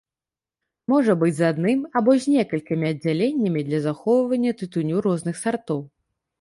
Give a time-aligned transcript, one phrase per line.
[0.93, 5.89] Можа быць з адным або з некалькімі аддзяленнямі для захоўвання тытуню розных сартоў.